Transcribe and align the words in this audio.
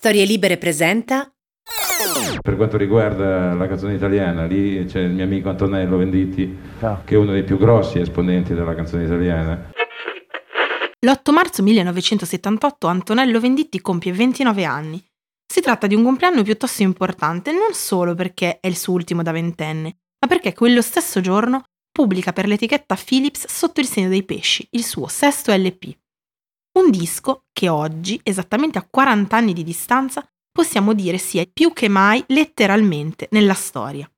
Storie 0.00 0.24
Libere 0.24 0.56
presenta. 0.56 1.30
Per 2.40 2.56
quanto 2.56 2.78
riguarda 2.78 3.52
la 3.52 3.68
canzone 3.68 3.92
italiana, 3.92 4.46
lì 4.46 4.86
c'è 4.86 5.00
il 5.00 5.10
mio 5.10 5.24
amico 5.24 5.50
Antonello 5.50 5.98
Venditti, 5.98 6.56
Ciao. 6.78 7.02
che 7.04 7.16
è 7.16 7.18
uno 7.18 7.32
dei 7.32 7.44
più 7.44 7.58
grossi 7.58 7.98
esponenti 7.98 8.54
della 8.54 8.74
canzone 8.74 9.04
italiana. 9.04 9.72
L'8 11.00 11.32
marzo 11.34 11.62
1978 11.62 12.86
Antonello 12.86 13.40
Venditti 13.40 13.78
compie 13.82 14.12
29 14.12 14.64
anni. 14.64 15.04
Si 15.46 15.60
tratta 15.60 15.86
di 15.86 15.96
un 15.96 16.02
compleanno 16.02 16.42
piuttosto 16.44 16.80
importante 16.80 17.52
non 17.52 17.74
solo 17.74 18.14
perché 18.14 18.58
è 18.58 18.68
il 18.68 18.78
suo 18.78 18.94
ultimo 18.94 19.22
da 19.22 19.32
ventenne, 19.32 19.96
ma 20.18 20.28
perché 20.28 20.54
quello 20.54 20.80
stesso 20.80 21.20
giorno 21.20 21.64
pubblica 21.92 22.32
per 22.32 22.46
l'etichetta 22.46 22.96
Philips 22.96 23.46
Sotto 23.48 23.80
il 23.80 23.86
segno 23.86 24.08
dei 24.08 24.22
pesci, 24.22 24.66
il 24.70 24.82
suo 24.82 25.08
sesto 25.08 25.52
LP. 25.52 25.94
Un 26.72 26.90
disco 26.90 27.44
che 27.52 27.68
oggi, 27.68 28.20
esattamente 28.22 28.78
a 28.78 28.86
40 28.88 29.36
anni 29.36 29.52
di 29.52 29.64
distanza, 29.64 30.24
possiamo 30.50 30.94
dire 30.94 31.18
sia 31.18 31.44
più 31.52 31.72
che 31.72 31.88
mai 31.88 32.22
letteralmente 32.28 33.28
nella 33.32 33.54
storia. 33.54 34.10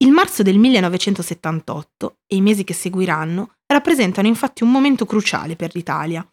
Il 0.00 0.12
marzo 0.12 0.44
del 0.44 0.58
1978 0.58 2.18
e 2.26 2.36
i 2.36 2.40
mesi 2.40 2.62
che 2.62 2.72
seguiranno 2.72 3.54
rappresentano 3.66 4.28
infatti 4.28 4.62
un 4.62 4.70
momento 4.70 5.06
cruciale 5.06 5.56
per 5.56 5.74
l'Italia. 5.74 6.24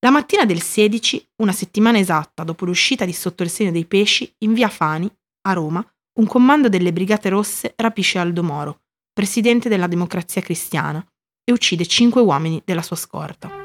La 0.00 0.10
mattina 0.10 0.44
del 0.44 0.60
16, 0.60 1.30
una 1.36 1.52
settimana 1.52 1.98
esatta 1.98 2.44
dopo 2.44 2.66
l'uscita 2.66 3.06
di 3.06 3.14
Sotto 3.14 3.42
il 3.42 3.48
segno 3.48 3.70
dei 3.70 3.86
pesci, 3.86 4.30
in 4.40 4.52
via 4.52 4.68
Fani, 4.68 5.10
a 5.48 5.52
Roma, 5.54 5.82
un 6.20 6.26
comando 6.26 6.68
delle 6.68 6.92
Brigate 6.92 7.30
Rosse 7.30 7.72
rapisce 7.76 8.18
Aldo 8.18 8.42
Moro, 8.42 8.82
presidente 9.12 9.70
della 9.70 9.86
Democrazia 9.86 10.42
Cristiana, 10.42 11.04
e 11.42 11.52
uccide 11.52 11.86
cinque 11.86 12.20
uomini 12.20 12.60
della 12.64 12.82
sua 12.82 12.96
scorta. 12.96 13.63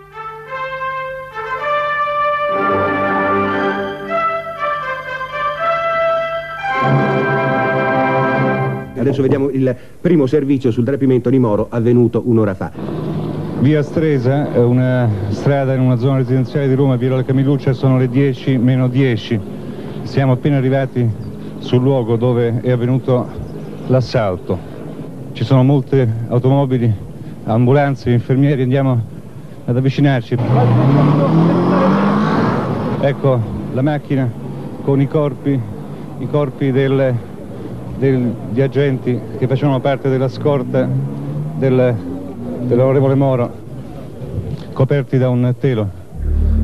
Adesso 9.00 9.22
vediamo 9.22 9.50
il 9.50 9.74
primo 10.02 10.26
servizio 10.26 10.72
sul 10.72 10.86
rapimento 10.86 11.30
di 11.30 11.40
Moro 11.40 11.68
avvenuto 11.70 12.22
un'ora 12.26 12.54
fa. 12.54 12.72
Via 13.60 13.82
Stresa, 13.82 14.52
è 14.52 14.60
una 14.60 15.10
strada 15.30 15.74
in 15.74 15.80
una 15.80 15.98
zona 15.98 16.18
residenziale 16.18 16.68
di 16.68 16.76
Roma, 16.76 16.96
Via 16.98 17.16
La 17.16 17.24
Camilluccia, 17.24 17.74
sono 17.74 17.98
le 17.98 18.10
10 18.10 18.58
meno 18.58 18.88
10. 18.88 19.40
Siamo 20.04 20.34
appena 20.34 20.58
arrivati 20.58 21.10
sul 21.60 21.82
luogo 21.82 22.18
dove 22.18 22.60
è 22.62 22.72
avvenuto 22.72 23.26
l'assalto. 23.88 24.58
Ci 25.32 25.44
sono 25.44 25.64
molte 25.64 26.08
automobili, 26.28 26.92
ambulanze, 27.46 28.12
infermieri, 28.12 28.64
andiamo 28.64 29.02
ad 29.66 29.78
avvicinarci. 29.78 30.36
Ecco 33.02 33.40
la 33.74 33.82
macchina 33.82 34.30
con 34.84 35.00
i 35.00 35.08
corpi, 35.08 35.60
i 36.18 36.28
corpi 36.30 36.72
del, 36.72 37.14
degli 38.00 38.62
agenti 38.62 39.20
che 39.38 39.46
facevano 39.46 39.82
parte 39.82 40.10
della 40.10 40.30
scorta 40.30 40.88
del, 41.58 41.96
dell'onorevole 42.62 43.16
Moro, 43.16 43.54
coperti 44.74 45.18
da 45.18 45.30
un 45.30 45.54
telo. 45.60 45.92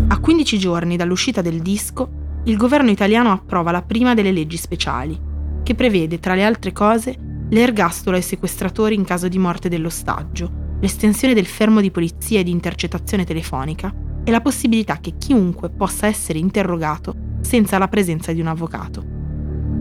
A 0.08 0.18
15 0.18 0.58
giorni 0.58 0.96
dall'uscita 0.96 1.42
del 1.42 1.62
disco, 1.62 2.24
il 2.46 2.56
governo 2.56 2.90
italiano 2.90 3.32
approva 3.32 3.72
la 3.72 3.82
prima 3.82 4.14
delle 4.14 4.32
leggi 4.32 4.56
speciali, 4.56 5.20
che 5.62 5.76
prevede, 5.76 6.20
tra 6.20 6.36
le 6.36 6.46
altre 6.46 6.72
cose, 6.72 7.16
l'ergastolo 7.50 8.16
ai 8.16 8.22
sequestratori 8.22 8.96
in 8.96 9.04
caso 9.04 9.28
di 9.28 9.38
morte 9.38 9.68
dell'ostaggio, 9.68 10.64
l'estensione 10.80 11.34
del 11.34 11.46
fermo 11.46 11.82
di 11.82 11.92
polizia 11.92 12.40
e 12.40 12.44
di 12.44 12.52
intercettazione 12.52 13.26
telefonica 13.26 13.94
e 14.24 14.32
la 14.32 14.42
possibilità 14.42 15.00
che 15.00 15.16
chiunque 15.18 15.70
possa 15.70 16.08
essere 16.08 16.40
interrogato 16.40 17.14
senza 17.42 17.78
la 17.78 17.88
presenza 17.88 18.32
di 18.32 18.40
un 18.40 18.48
avvocato. 18.48 19.15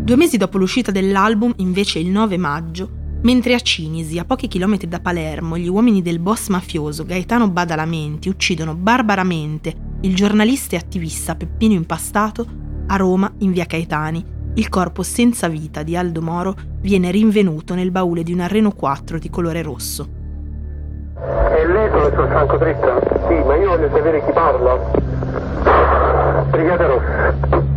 Due 0.04 0.16
mesi 0.16 0.36
dopo 0.36 0.58
l'uscita 0.58 0.90
dell'album, 0.90 1.50
invece 1.56 1.98
il 1.98 2.10
9 2.10 2.36
maggio, 2.36 2.90
mentre 3.22 3.54
a 3.54 3.58
Cinisi, 3.58 4.18
a 4.18 4.26
pochi 4.26 4.48
chilometri 4.48 4.86
da 4.86 5.00
Palermo, 5.00 5.56
gli 5.56 5.66
uomini 5.66 6.02
del 6.02 6.18
boss 6.18 6.48
mafioso 6.48 7.06
Gaetano 7.06 7.48
Badalamenti 7.48 8.28
uccidono 8.28 8.74
barbaramente 8.74 9.74
il 10.02 10.14
giornalista 10.14 10.76
e 10.76 10.78
attivista 10.78 11.36
Peppino 11.36 11.72
Impastato, 11.72 12.46
a 12.86 12.96
Roma, 12.96 13.32
in 13.38 13.52
via 13.52 13.64
Caetani, 13.64 14.22
il 14.56 14.68
corpo 14.68 15.02
senza 15.02 15.48
vita 15.48 15.82
di 15.82 15.96
Aldo 15.96 16.20
Moro 16.20 16.54
viene 16.82 17.10
rinvenuto 17.10 17.74
nel 17.74 17.90
baule 17.90 18.22
di 18.22 18.34
una 18.34 18.46
Renault 18.46 18.76
4 18.76 19.18
di 19.18 19.30
colore 19.30 19.62
rosso. 19.62 20.06
E 21.16 21.66
lei 21.66 21.88
sul 21.90 22.26
franco 22.28 22.58
dritto? 22.58 23.00
Sì, 23.26 23.42
ma 23.42 23.56
io 23.56 23.68
voglio 23.70 23.88
sapere 23.88 24.22
chi 24.22 24.32
parla. 24.32 24.76
Brigate 26.50 26.86
Rosse. 26.86 27.73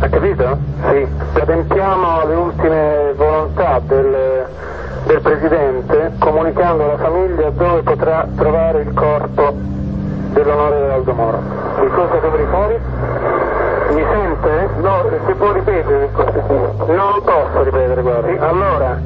Ha 0.00 0.08
capito? 0.08 0.58
Sì. 0.90 1.06
Adempiamo 1.40 2.20
alle 2.20 2.34
ultime 2.36 3.12
volontà 3.16 3.80
del, 3.84 4.46
del 5.06 5.20
Presidente 5.20 6.12
comunicando 6.20 6.84
alla 6.84 6.98
famiglia 6.98 7.50
dove 7.50 7.82
potrà 7.82 8.26
trovare 8.36 8.82
il 8.82 8.94
corpo 8.94 9.52
dell'onorevole 10.32 10.92
Aldo 10.92 11.12
Moro. 11.14 11.42
Che 11.80 11.88
cosa 11.88 12.16
dovrei 12.20 12.46
fare? 12.46 12.80
Mi 13.92 14.04
sente? 14.08 14.68
No, 14.80 15.04
se 15.26 15.34
può 15.34 15.52
ripetere 15.52 15.98
per 15.98 16.12
cortesia. 16.12 16.94
Non 16.94 17.22
posso 17.24 17.62
ripetere, 17.64 18.02
guardi. 18.02 18.36
Allora, 18.38 19.00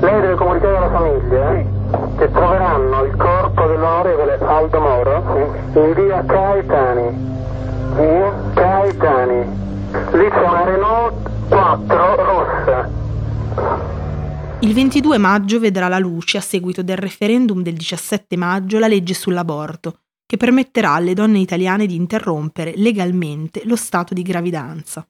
lei 0.00 0.20
deve 0.20 0.34
comunicare 0.34 0.76
alla 0.78 0.90
famiglia 0.90 1.76
che 2.16 2.30
troveranno 2.30 3.04
il 3.04 3.16
corpo 3.16 3.66
dell'onorevole 3.66 4.38
Aldo 4.46 4.80
Moro 4.80 5.22
in 5.74 5.92
via 5.92 6.22
Caetani. 6.24 7.36
Via 7.96 8.32
Caetani. 8.54 9.67
Una 10.10 10.64
Renault 10.64 11.48
4 11.48 12.14
rossa. 12.24 12.88
Il 14.60 14.72
22 14.72 15.18
maggio 15.18 15.60
vedrà 15.60 15.86
la 15.88 15.98
luce, 15.98 16.38
a 16.38 16.40
seguito 16.40 16.82
del 16.82 16.96
referendum 16.96 17.62
del 17.62 17.74
17 17.74 18.34
maggio, 18.38 18.78
la 18.78 18.88
legge 18.88 19.12
sull'aborto, 19.12 20.00
che 20.24 20.38
permetterà 20.38 20.92
alle 20.92 21.12
donne 21.12 21.40
italiane 21.40 21.84
di 21.84 21.94
interrompere 21.94 22.72
legalmente 22.76 23.60
lo 23.66 23.76
stato 23.76 24.14
di 24.14 24.22
gravidanza. 24.22 25.06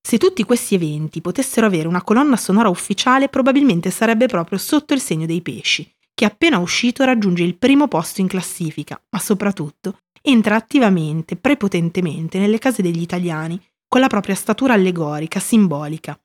Se 0.00 0.16
tutti 0.16 0.44
questi 0.44 0.76
eventi 0.76 1.20
potessero 1.20 1.66
avere 1.66 1.88
una 1.88 2.02
colonna 2.02 2.36
sonora 2.36 2.68
ufficiale, 2.68 3.28
probabilmente 3.28 3.90
sarebbe 3.90 4.26
proprio 4.26 4.58
sotto 4.58 4.94
il 4.94 5.00
segno 5.00 5.26
dei 5.26 5.42
pesci, 5.42 5.92
che 6.14 6.24
appena 6.24 6.58
uscito 6.58 7.04
raggiunge 7.04 7.42
il 7.42 7.56
primo 7.56 7.88
posto 7.88 8.20
in 8.20 8.28
classifica, 8.28 9.02
ma 9.10 9.18
soprattutto 9.18 9.98
entra 10.22 10.54
attivamente, 10.54 11.34
prepotentemente 11.34 12.38
nelle 12.38 12.58
case 12.58 12.82
degli 12.82 13.00
italiani, 13.00 13.60
con 13.88 14.00
la 14.00 14.08
propria 14.08 14.34
statura 14.34 14.74
allegorica, 14.74 15.40
simbolica. 15.40 16.18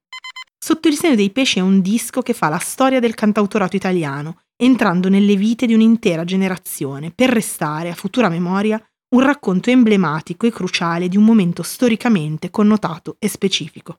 Sotto 0.64 0.88
il 0.88 0.96
segno 0.96 1.16
dei 1.16 1.32
pesci 1.32 1.60
è 1.60 1.62
un 1.62 1.82
disco 1.82 2.22
che 2.22 2.34
fa 2.34 2.48
la 2.50 2.60
storia 2.60 3.00
del 3.00 3.16
cantautorato 3.16 3.76
italiano, 3.76 4.42
entrando 4.56 5.10
nelle 5.10 5.36
vite 5.36 5.66
di 5.66 5.74
un'intera 5.74 6.24
generazione, 6.24 7.12
per 7.12 7.30
restare, 7.30 7.90
a 7.90 7.96
futura 7.96 8.30
memoria, 8.30 8.80
un 9.16 9.22
racconto 9.22 9.70
emblematico 9.70 10.46
e 10.46 10.52
cruciale 10.52 11.08
di 11.08 11.18
un 11.18 11.24
momento 11.24 11.64
storicamente 11.64 12.50
connotato 12.50 13.16
e 13.20 13.28
specifico. 13.28 13.98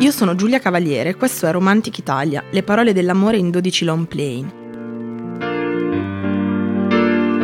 Io 0.00 0.10
sono 0.12 0.34
Giulia 0.34 0.58
Cavaliere, 0.58 1.16
questo 1.16 1.46
è 1.46 1.50
Romantic 1.50 1.98
Italia, 1.98 2.44
le 2.50 2.62
parole 2.62 2.92
dell'amore 2.92 3.36
in 3.36 3.50
12 3.50 3.84
long 3.84 4.06
plane. 4.06 4.59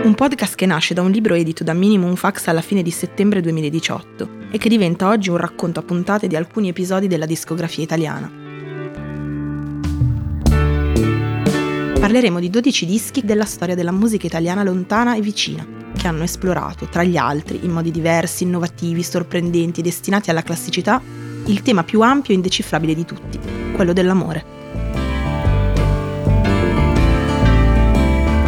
Un 0.07 0.15
podcast 0.15 0.55
che 0.55 0.67
nasce 0.67 0.95
da 0.95 1.03
un 1.03 1.11
libro 1.11 1.35
edito 1.35 1.65
da 1.65 1.73
Minimum 1.73 2.15
Fax 2.15 2.47
alla 2.47 2.61
fine 2.61 2.81
di 2.81 2.93
settembre 2.93 3.41
2018 3.41 4.29
e 4.53 4.57
che 4.57 4.69
diventa 4.69 5.09
oggi 5.09 5.31
un 5.31 5.37
racconto 5.37 5.81
a 5.81 5.83
puntate 5.83 6.29
di 6.29 6.37
alcuni 6.37 6.69
episodi 6.69 7.09
della 7.09 7.27
discografia 7.27 7.83
italiana. 7.83 8.31
Parleremo 11.99 12.39
di 12.39 12.49
12 12.49 12.87
dischi 12.87 13.25
della 13.25 13.45
storia 13.45 13.75
della 13.75 13.91
musica 13.91 14.29
italiana 14.29 14.63
lontana 14.63 15.17
e 15.17 15.21
vicina, 15.21 15.67
che 15.97 16.07
hanno 16.07 16.23
esplorato, 16.23 16.87
tra 16.87 17.03
gli 17.03 17.17
altri, 17.17 17.65
in 17.65 17.73
modi 17.73 17.91
diversi, 17.91 18.45
innovativi, 18.45 19.03
sorprendenti 19.03 19.83
destinati 19.83 20.31
alla 20.31 20.45
classicità, 20.45 21.03
il 21.47 21.63
tema 21.63 21.83
più 21.83 22.01
ampio 22.03 22.33
e 22.33 22.37
indecifrabile 22.37 22.95
di 22.95 23.05
tutti, 23.05 23.41
quello 23.75 23.93
dell'amore. 23.93 24.55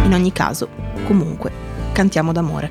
In 0.04 0.14
ogni 0.14 0.30
caso, 0.32 0.86
comunque, 1.08 1.50
cantiamo 1.94 2.32
d'amore. 2.32 2.70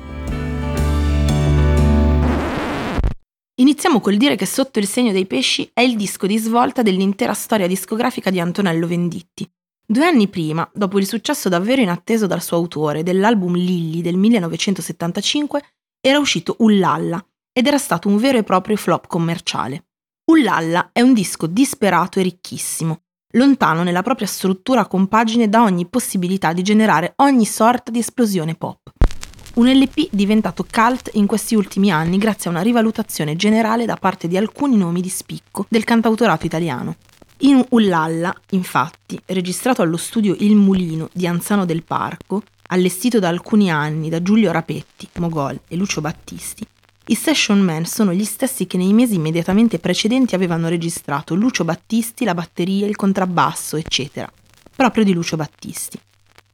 Iniziamo 3.56 3.98
col 3.98 4.16
dire 4.16 4.36
che 4.36 4.46
Sotto 4.46 4.78
il 4.78 4.86
segno 4.86 5.10
dei 5.10 5.26
pesci 5.26 5.68
è 5.72 5.80
il 5.80 5.96
disco 5.96 6.28
di 6.28 6.38
svolta 6.38 6.82
dell'intera 6.82 7.34
storia 7.34 7.66
discografica 7.66 8.30
di 8.30 8.38
Antonello 8.38 8.86
Venditti. 8.86 9.50
Due 9.84 10.06
anni 10.06 10.28
prima, 10.28 10.70
dopo 10.72 11.00
il 11.00 11.06
successo 11.08 11.48
davvero 11.48 11.82
inatteso 11.82 12.28
dal 12.28 12.40
suo 12.40 12.58
autore 12.58 13.02
dell'album 13.02 13.56
Lilli 13.56 14.02
del 14.02 14.16
1975, 14.16 15.60
era 16.00 16.20
uscito 16.20 16.54
Ullalla 16.60 17.20
ed 17.52 17.66
era 17.66 17.78
stato 17.78 18.06
un 18.06 18.18
vero 18.18 18.38
e 18.38 18.44
proprio 18.44 18.76
flop 18.76 19.08
commerciale. 19.08 19.86
Ullalla 20.30 20.90
è 20.92 21.00
un 21.00 21.12
disco 21.12 21.48
disperato 21.48 22.20
e 22.20 22.22
ricchissimo, 22.22 23.02
lontano 23.32 23.82
nella 23.82 24.02
propria 24.02 24.26
struttura 24.26 24.86
compagine 24.86 25.48
da 25.48 25.62
ogni 25.62 25.86
possibilità 25.86 26.52
di 26.52 26.62
generare 26.62 27.12
ogni 27.16 27.44
sorta 27.44 27.90
di 27.90 27.98
esplosione 27.98 28.54
pop. 28.54 28.90
Un 29.54 29.68
LP 29.68 30.08
diventato 30.10 30.64
cult 30.70 31.10
in 31.14 31.26
questi 31.26 31.54
ultimi 31.54 31.90
anni 31.90 32.16
grazie 32.16 32.48
a 32.48 32.52
una 32.52 32.62
rivalutazione 32.62 33.36
generale 33.36 33.84
da 33.84 33.96
parte 33.96 34.28
di 34.28 34.36
alcuni 34.36 34.76
nomi 34.76 35.00
di 35.00 35.08
spicco 35.08 35.66
del 35.68 35.84
cantautorato 35.84 36.46
italiano. 36.46 36.96
In 37.38 37.64
Ullalla, 37.70 38.34
infatti, 38.50 39.20
registrato 39.26 39.82
allo 39.82 39.96
studio 39.96 40.34
Il 40.38 40.56
Mulino 40.56 41.08
di 41.12 41.26
Anzano 41.26 41.64
del 41.64 41.82
Parco, 41.82 42.42
allestito 42.68 43.18
da 43.18 43.28
alcuni 43.28 43.70
anni 43.70 44.08
da 44.08 44.22
Giulio 44.22 44.52
Rapetti, 44.52 45.08
Mogol 45.18 45.60
e 45.68 45.76
Lucio 45.76 46.00
Battisti, 46.00 46.66
i 47.10 47.14
session 47.14 47.60
man 47.60 47.86
sono 47.86 48.12
gli 48.12 48.24
stessi 48.24 48.66
che 48.66 48.76
nei 48.76 48.92
mesi 48.92 49.14
immediatamente 49.14 49.78
precedenti 49.78 50.34
avevano 50.34 50.68
registrato 50.68 51.34
Lucio 51.34 51.64
Battisti, 51.64 52.26
la 52.26 52.34
batteria, 52.34 52.86
il 52.86 52.96
contrabbasso, 52.96 53.76
eccetera, 53.76 54.30
proprio 54.76 55.04
di 55.04 55.14
Lucio 55.14 55.36
Battisti. 55.36 55.98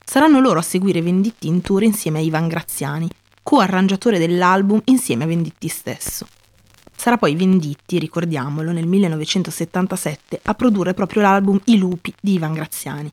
Saranno 0.05 0.39
loro 0.39 0.61
a 0.61 0.63
seguire 0.63 1.03
Venditti 1.03 1.49
in 1.49 1.61
tour 1.61 1.83
insieme 1.83 2.21
a 2.21 2.23
Ivan 2.23 2.47
Graziani, 2.47 3.09
co-arrangiatore 3.43 4.19
dell'album 4.19 4.81
insieme 4.85 5.25
a 5.25 5.27
Venditti 5.27 5.67
stesso. 5.67 6.25
Sarà 6.95 7.17
poi 7.17 7.35
Venditti, 7.35 7.99
ricordiamolo, 7.99 8.71
nel 8.71 8.87
1977 8.87 10.39
a 10.41 10.55
produrre 10.55 10.95
proprio 10.95 11.23
l'album 11.23 11.61
I 11.65 11.79
lupi 11.79 12.15
di 12.21 12.35
Ivan 12.35 12.53
Graziani. 12.53 13.11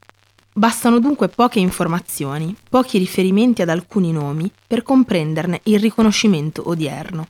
Bastano 0.54 1.00
dunque 1.00 1.30
poche 1.30 1.60
informazioni, 1.60 2.56
pochi 2.70 2.98
riferimenti 2.98 3.62
ad 3.62 3.70
alcuni 3.70 4.12
nomi 4.12 4.52
per 4.68 4.84
comprenderne 4.84 5.62
il 5.64 5.80
riconoscimento 5.80 6.68
odierno. 6.68 7.28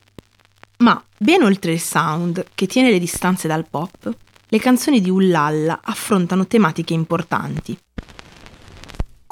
Ma, 0.78 1.02
ben 1.16 1.42
oltre 1.42 1.72
il 1.72 1.80
sound, 1.80 2.44
che 2.54 2.66
tiene 2.66 2.90
le 2.90 2.98
distanze 2.98 3.46
dal 3.46 3.68
pop, 3.68 4.12
le 4.48 4.58
canzoni 4.58 5.00
di 5.00 5.08
Ullalla 5.08 5.80
affrontano 5.82 6.46
tematiche 6.46 6.94
importanti, 6.94 7.78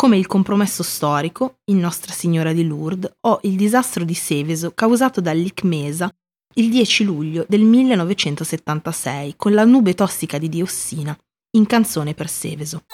come 0.01 0.17
il 0.17 0.27
compromesso 0.27 0.83
storico, 0.83 1.57
in 1.67 1.79
Nostra 1.79 2.15
Signora 2.15 2.53
di 2.53 2.65
Lourdes, 2.65 3.11
o 3.27 3.41
il 3.43 3.57
disastro 3.57 4.05
di 4.05 4.15
Seveso 4.15 4.71
causato 4.73 5.21
dall'Icmesa 5.21 6.11
il 6.55 6.71
10 6.71 7.05
luglio 7.05 7.45
del 7.49 7.63
1976 7.63 9.35
con 9.37 9.53
la 9.53 9.65
nube 9.65 9.95
tossica 9.95 10.39
di 10.39 10.49
diossina, 10.49 11.17
in 11.57 11.67
canzone 11.67 12.15
per 12.15 12.29
Seveso. 12.29 12.85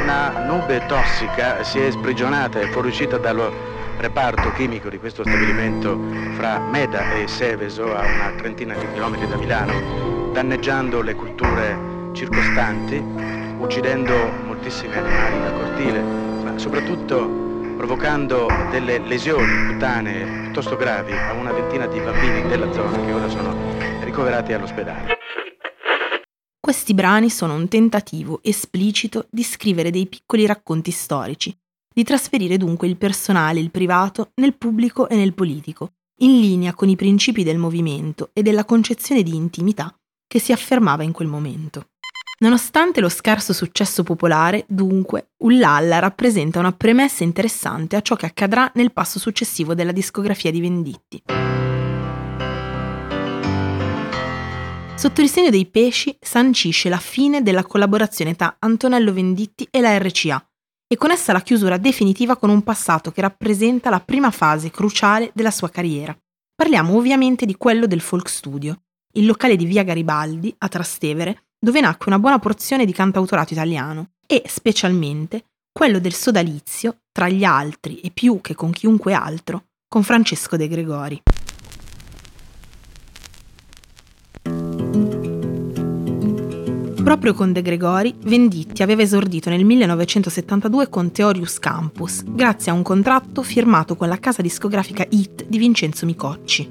Una 0.00 0.44
nube 0.44 0.86
tossica 0.86 1.64
si 1.64 1.80
è 1.80 1.90
sprigionata 1.90 2.60
e 2.60 2.68
fuoriuscita 2.68 3.18
dallo 3.18 3.52
reparto 3.98 4.52
chimico 4.52 4.88
di 4.88 4.98
questo 4.98 5.24
stabilimento 5.24 5.98
fra 6.36 6.60
Meda 6.60 7.12
e 7.14 7.26
Seveso 7.26 7.94
a 7.94 8.04
una 8.04 8.32
trentina 8.36 8.74
di 8.74 8.86
chilometri 8.92 9.26
da 9.26 9.36
Milano, 9.36 10.30
danneggiando 10.32 11.00
le 11.02 11.14
culture 11.14 11.76
circostanti 12.12 13.02
uccidendo 13.58 14.30
moltissimi 14.46 14.94
animali 14.94 15.42
da 15.42 15.50
cortile, 15.50 16.00
ma 16.00 16.56
soprattutto 16.58 17.28
provocando 17.76 18.46
delle 18.70 18.98
lesioni 18.98 19.72
cutanee 19.72 20.24
piuttosto 20.42 20.76
gravi 20.76 21.12
a 21.12 21.32
una 21.32 21.52
ventina 21.52 21.86
di 21.86 21.98
bambini 21.98 22.46
della 22.48 22.72
zona 22.72 23.04
che 23.04 23.12
ora 23.12 23.28
sono 23.28 23.54
ricoverati 24.04 24.52
all'ospedale. 24.52 25.16
Questi 26.68 26.92
brani 26.92 27.30
sono 27.30 27.54
un 27.54 27.66
tentativo 27.66 28.40
esplicito 28.42 29.26
di 29.30 29.42
scrivere 29.42 29.90
dei 29.90 30.06
piccoli 30.06 30.44
racconti 30.44 30.90
storici, 30.90 31.56
di 31.90 32.04
trasferire 32.04 32.58
dunque 32.58 32.86
il 32.86 32.98
personale, 32.98 33.58
il 33.58 33.70
privato, 33.70 34.32
nel 34.34 34.54
pubblico 34.54 35.08
e 35.08 35.16
nel 35.16 35.32
politico, 35.32 35.92
in 36.18 36.38
linea 36.38 36.74
con 36.74 36.90
i 36.90 36.94
principi 36.94 37.42
del 37.42 37.56
movimento 37.56 38.28
e 38.34 38.42
della 38.42 38.66
concezione 38.66 39.22
di 39.22 39.34
intimità 39.34 39.98
che 40.26 40.38
si 40.38 40.52
affermava 40.52 41.02
in 41.04 41.12
quel 41.12 41.28
momento. 41.28 41.86
Nonostante 42.40 43.00
lo 43.00 43.08
scarso 43.08 43.54
successo 43.54 44.02
popolare, 44.02 44.66
dunque, 44.68 45.30
Ullalla 45.38 46.00
rappresenta 46.00 46.58
una 46.58 46.72
premessa 46.72 47.24
interessante 47.24 47.96
a 47.96 48.02
ciò 48.02 48.14
che 48.14 48.26
accadrà 48.26 48.70
nel 48.74 48.92
passo 48.92 49.18
successivo 49.18 49.72
della 49.72 49.92
discografia 49.92 50.50
di 50.50 50.60
Venditti. 50.60 51.22
Sotto 54.98 55.20
il 55.20 55.30
segno 55.30 55.50
dei 55.50 55.66
pesci 55.66 56.18
sancisce 56.20 56.88
la 56.88 56.98
fine 56.98 57.40
della 57.40 57.62
collaborazione 57.62 58.34
tra 58.34 58.56
Antonello 58.58 59.12
Venditti 59.12 59.64
e 59.70 59.80
la 59.80 59.96
RCA 59.96 60.44
e 60.88 60.96
con 60.96 61.12
essa 61.12 61.32
la 61.32 61.40
chiusura 61.40 61.76
definitiva 61.76 62.36
con 62.36 62.50
un 62.50 62.64
passato 62.64 63.12
che 63.12 63.20
rappresenta 63.20 63.90
la 63.90 64.00
prima 64.00 64.32
fase 64.32 64.72
cruciale 64.72 65.30
della 65.34 65.52
sua 65.52 65.70
carriera. 65.70 66.18
Parliamo 66.52 66.96
ovviamente 66.96 67.46
di 67.46 67.54
quello 67.54 67.86
del 67.86 68.00
Folk 68.00 68.28
Studio, 68.28 68.86
il 69.12 69.24
locale 69.24 69.54
di 69.54 69.66
Via 69.66 69.84
Garibaldi, 69.84 70.52
a 70.58 70.66
Trastevere, 70.66 71.44
dove 71.56 71.80
nacque 71.80 72.06
una 72.08 72.18
buona 72.18 72.40
porzione 72.40 72.84
di 72.84 72.92
cantautorato 72.92 73.52
italiano 73.52 74.14
e, 74.26 74.42
specialmente, 74.46 75.44
quello 75.70 76.00
del 76.00 76.12
sodalizio, 76.12 77.02
tra 77.12 77.28
gli 77.28 77.44
altri 77.44 78.00
e 78.00 78.10
più 78.10 78.40
che 78.40 78.56
con 78.56 78.72
chiunque 78.72 79.14
altro, 79.14 79.66
con 79.86 80.02
Francesco 80.02 80.56
De 80.56 80.66
Gregori. 80.66 81.22
Proprio 87.08 87.32
con 87.32 87.54
De 87.54 87.62
Gregori, 87.62 88.14
Venditti 88.24 88.82
aveva 88.82 89.00
esordito 89.00 89.48
nel 89.48 89.64
1972 89.64 90.90
con 90.90 91.10
Theorius 91.10 91.58
Campus, 91.58 92.22
grazie 92.22 92.70
a 92.70 92.74
un 92.74 92.82
contratto 92.82 93.42
firmato 93.42 93.96
con 93.96 94.08
la 94.08 94.18
casa 94.18 94.42
discografica 94.42 95.06
Hit 95.08 95.46
di 95.46 95.56
Vincenzo 95.56 96.04
Micocci. 96.04 96.68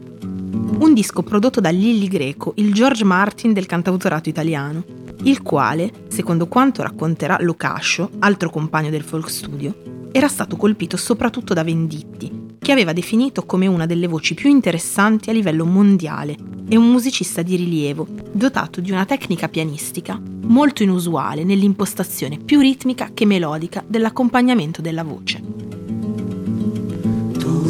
Un 0.78 0.94
disco 0.94 1.24
prodotto 1.24 1.60
da 1.60 1.70
Lilli 1.70 2.08
Greco, 2.08 2.54
il 2.58 2.72
George 2.72 3.04
Martin 3.04 3.52
del 3.52 3.66
cantautorato 3.66 4.30
italiano, 4.30 4.84
il 5.24 5.42
quale, 5.42 5.92
secondo 6.08 6.46
quanto 6.46 6.84
racconterà 6.84 7.38
Locascio, 7.40 8.08
altro 8.20 8.52
compagno 8.52 8.92
del 8.92 9.02
folk 9.02 9.32
studio, 9.32 9.76
era 10.12 10.28
stato 10.28 10.56
colpito 10.56 10.98
soprattutto 10.98 11.56
da 11.56 11.64
Venditti, 11.64 12.37
che 12.60 12.72
aveva 12.72 12.94
definito 12.94 13.46
come 13.46 13.68
una 13.68 13.86
delle 13.86 14.08
voci 14.08 14.34
più 14.34 14.50
interessanti 14.50 15.30
a 15.30 15.34
livello 15.34 15.66
mondiale 15.66 16.36
e 16.68 16.76
un 16.76 16.90
musicista 16.90 17.42
di 17.42 17.56
rilievo, 17.56 18.08
dotato 18.32 18.82
di 18.82 18.92
una 18.92 19.06
tecnica 19.06 19.48
pianistica 19.48 20.20
molto 20.44 20.84
inusuale 20.84 21.44
nell'impostazione 21.44 22.38
più 22.38 22.60
ritmica 22.60 23.12
che 23.14 23.26
melodica 23.26 23.84
dell'accompagnamento 23.86 24.82
della 24.82 25.04
voce 25.04 25.58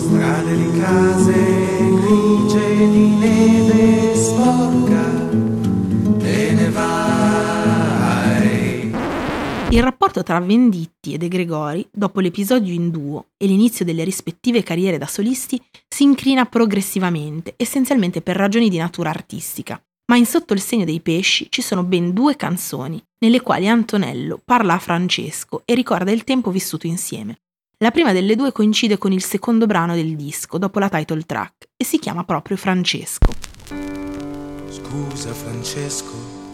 strade 0.08 0.56
di 0.56 0.80
case 0.80 1.34
grigie 2.02 2.90
di 2.92 3.10
neve 3.20 4.16
sporca, 4.16 5.04
te 6.18 6.52
ne 6.54 6.70
vai. 6.70 7.87
Il 9.70 9.84
rapporto 9.84 10.24
tra 10.24 10.40
Venditti 10.40 11.14
e 11.14 11.18
De 11.18 11.28
Gregori, 11.28 11.86
dopo 11.92 12.22
l'episodio 12.22 12.74
in 12.74 12.90
duo 12.90 13.32
e 13.36 13.48
l'inizio 13.48 13.84
delle 13.84 14.06
rispettive 14.06 14.64
carriere 14.64 14.98
da 14.98 15.08
solisti, 15.08 15.62
si 15.90 16.04
incrina 16.04 16.46
progressivamente, 16.46 17.54
essenzialmente 17.58 18.22
per 18.22 18.38
ragioni 18.38 18.70
di 18.70 18.78
natura 18.78 19.10
artistica. 19.10 19.82
Ma 20.06 20.16
in 20.16 20.26
Sotto 20.26 20.54
il 20.54 20.62
segno 20.62 20.86
dei 20.86 21.02
pesci 21.02 21.48
ci 21.50 21.62
sono 21.62 21.84
ben 21.84 22.14
due 22.14 22.38
canzoni, 22.38 23.04
nelle 23.20 23.42
quali 23.42 23.68
Antonello 23.68 24.40
parla 24.44 24.76
a 24.76 24.80
Francesco 24.80 25.64
e 25.66 25.76
ricorda 25.76 26.12
il 26.12 26.24
tempo 26.24 26.50
vissuto 26.50 26.88
insieme. 26.88 27.40
La 27.80 27.92
prima 27.92 28.14
delle 28.14 28.38
due 28.38 28.54
coincide 28.54 28.98
con 28.98 29.12
il 29.12 29.22
secondo 29.22 29.66
brano 29.66 29.96
del 29.96 30.16
disco, 30.16 30.58
dopo 30.58 30.80
la 30.80 30.88
title 30.88 31.24
track, 31.24 31.68
e 31.76 31.84
si 31.84 32.00
chiama 32.00 32.24
proprio 32.24 32.56
Francesco. 32.56 33.34
Scusa 34.70 35.34
Francesco, 35.34 36.46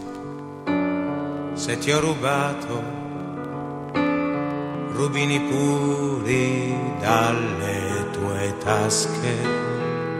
se 1.54 1.78
ti 1.78 1.92
ho 1.92 2.00
rubato 2.00 3.03
rubini 4.94 5.40
puri 5.40 6.74
dalle 7.00 8.06
tue 8.12 8.54
tasche 8.62 9.72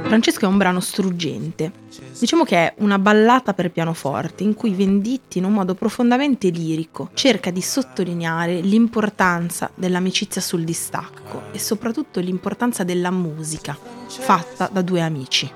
Francesco 0.05 0.45
è 0.45 0.49
un 0.49 0.59
brano 0.59 0.81
struggente. 0.81 1.73
Diciamo 2.19 2.45
che 2.45 2.57
è 2.57 2.75
una 2.79 2.99
ballata 2.99 3.55
per 3.55 3.71
pianoforte 3.71 4.45
in 4.45 4.55
cui 4.55 4.75
Venditti, 4.75 5.39
in 5.39 5.45
un 5.45 5.55
modo 5.55 5.75
profondamente 5.75 6.51
lirico, 6.51 7.09
cerca 7.15 7.51
di 7.51 7.63
sottolineare 7.63 8.61
l'importanza 8.61 9.71
dell'amicizia 9.75 10.43
sul 10.43 10.63
distacco 10.63 11.45
e 11.53 11.59
soprattutto 11.59 12.21
l'importanza 12.21 12.85
della 12.85 13.11
musica, 13.11 13.77
fatta 14.07 14.69
da 14.71 14.83
due 14.83 15.01
amici. 15.01 15.51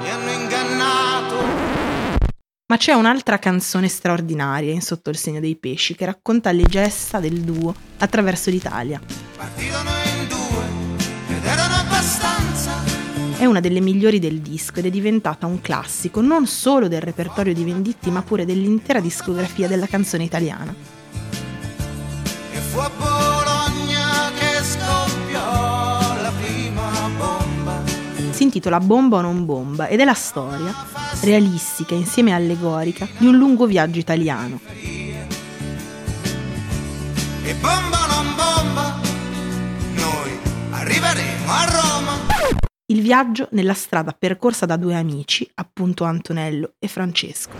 Mi 0.00 0.10
hanno 0.10 0.30
ingannato. 0.30 0.57
Ma 2.70 2.76
c'è 2.76 2.92
un'altra 2.92 3.38
canzone 3.38 3.88
straordinaria 3.88 4.74
in 4.74 4.82
Sotto 4.82 5.08
il 5.08 5.16
segno 5.16 5.40
dei 5.40 5.56
pesci 5.56 5.94
che 5.94 6.04
racconta 6.04 6.52
le 6.52 6.64
gesta 6.64 7.18
del 7.18 7.40
duo 7.40 7.74
attraverso 7.96 8.50
l'Italia. 8.50 9.00
Partirono 9.38 9.88
in 10.04 10.28
due 10.28 11.34
ed 11.34 11.44
erano 11.46 11.74
abbastanza 11.76 12.98
è 13.38 13.46
una 13.46 13.60
delle 13.60 13.80
migliori 13.80 14.18
del 14.18 14.40
disco 14.40 14.80
ed 14.80 14.86
è 14.86 14.90
diventata 14.90 15.46
un 15.46 15.62
classico 15.62 16.20
non 16.20 16.46
solo 16.46 16.88
del 16.88 17.00
repertorio 17.00 17.54
di 17.54 17.64
Venditti 17.64 18.10
ma 18.10 18.20
pure 18.20 18.44
dell'intera 18.44 19.00
discografia 19.00 19.66
della 19.66 19.86
canzone 19.86 20.24
italiana. 20.24 20.74
E 22.52 22.58
fu 22.58 22.78
a 22.80 22.90
Bologna 22.98 24.30
che 24.38 24.62
scoppiò 24.62 26.20
la 26.20 26.32
prima 26.38 26.90
bomba. 27.16 27.82
Si 28.30 28.42
intitola 28.42 28.78
Bomba 28.78 29.16
o 29.16 29.20
non 29.22 29.46
bomba 29.46 29.86
ed 29.86 30.00
è 30.00 30.04
la 30.04 30.14
storia, 30.14 30.74
realistica 31.20 31.94
insieme 31.94 32.32
allegorica, 32.32 33.08
di 33.18 33.26
un 33.26 33.36
lungo 33.36 33.66
viaggio 33.66 33.98
italiano. 33.98 34.60
e 37.44 37.54
bomba 37.54 38.06
non 38.06 38.34
bomba, 38.36 39.00
noi 39.94 40.30
arriveremo 40.70 41.50
a 41.50 41.64
Roma. 41.64 42.12
Il 42.90 43.00
viaggio 43.00 43.48
nella 43.52 43.74
strada 43.74 44.12
percorsa 44.12 44.66
da 44.66 44.76
due 44.76 44.94
amici, 44.94 45.48
appunto 45.54 46.04
Antonello 46.04 46.74
e 46.78 46.88
Francesco. 46.88 47.56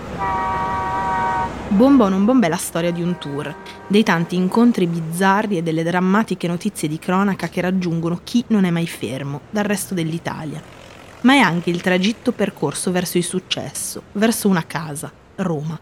Bomba 1.69 2.05
o 2.05 2.09
non 2.09 2.25
bomba 2.25 2.47
è 2.47 2.49
la 2.49 2.57
storia 2.57 2.91
di 2.91 3.03
un 3.03 3.19
tour, 3.19 3.55
dei 3.87 4.03
tanti 4.03 4.37
incontri 4.37 4.87
bizzarri 4.87 5.59
e 5.59 5.63
delle 5.63 5.83
drammatiche 5.83 6.49
notizie 6.49 6.89
di 6.89 6.99
cronaca 6.99 7.49
che 7.49 7.61
raggiungono 7.61 8.21
chi 8.25 8.45
non 8.49 8.65
è 8.65 8.71
mai 8.71 8.87
fermo 8.87 9.43
dal 9.51 9.65
resto 9.65 9.95
dell'Italia. 9.95 10.78
Ma 11.23 11.35
è 11.35 11.39
anche 11.39 11.71
il 11.71 11.81
tragitto 11.81 12.33
percorso 12.33 12.91
verso 12.91 13.19
il 13.19 13.25
successo, 13.25 14.03
verso 14.13 14.49
una 14.49 14.65
casa, 14.67 15.11
Roma 15.37 15.79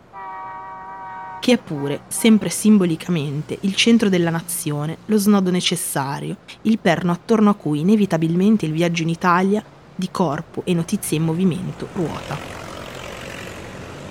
che 1.47 1.52
è 1.52 1.59
pure, 1.59 2.00
sempre 2.09 2.49
simbolicamente, 2.49 3.57
il 3.61 3.76
centro 3.76 4.09
della 4.09 4.31
nazione, 4.31 4.97
lo 5.07 5.16
snodo 5.16 5.52
necessario, 5.52 6.38
il 6.62 6.81
perno 6.81 7.12
attorno 7.12 7.50
a 7.50 7.55
cui 7.55 7.78
inevitabilmente 7.78 8.66
il 8.66 8.73
viaggio 8.73 9.02
in 9.02 9.11
Italia, 9.11 9.62
di 9.95 10.09
corpo 10.11 10.62
e 10.64 10.75
notizie 10.75 11.19
in 11.19 11.23
movimento, 11.23 11.87
ruota. 11.93 12.37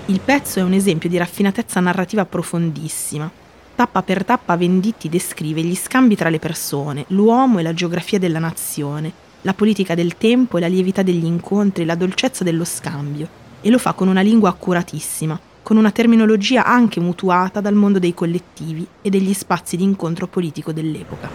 Il 0.05 0.21
pezzo 0.21 0.59
è 0.59 0.63
un 0.63 0.71
esempio 0.71 1.09
di 1.09 1.17
raffinatezza 1.17 1.81
narrativa 1.81 2.25
profondissima. 2.25 3.29
Tappa 3.75 4.01
per 4.01 4.23
tappa 4.23 4.55
Venditti 4.55 5.09
descrive 5.09 5.61
gli 5.61 5.75
scambi 5.75 6.15
tra 6.15 6.29
le 6.29 6.39
persone, 6.39 7.03
l'uomo 7.09 7.59
e 7.59 7.63
la 7.63 7.73
geografia 7.73 8.17
della 8.17 8.39
nazione, 8.39 9.11
la 9.45 9.53
politica 9.53 9.93
del 9.93 10.17
tempo 10.17 10.57
e 10.57 10.59
la 10.59 10.67
lievità 10.67 11.03
degli 11.03 11.23
incontri, 11.23 11.85
la 11.85 11.93
dolcezza 11.93 12.43
dello 12.43 12.65
scambio, 12.65 13.27
e 13.61 13.69
lo 13.69 13.77
fa 13.77 13.93
con 13.93 14.07
una 14.07 14.21
lingua 14.21 14.49
accuratissima, 14.49 15.39
con 15.61 15.77
una 15.77 15.91
terminologia 15.91 16.65
anche 16.65 16.99
mutuata 16.99 17.61
dal 17.61 17.75
mondo 17.75 17.99
dei 17.99 18.15
collettivi 18.15 18.85
e 19.03 19.09
degli 19.11 19.33
spazi 19.33 19.77
di 19.77 19.83
incontro 19.83 20.25
politico 20.27 20.73
dell'epoca. 20.73 21.29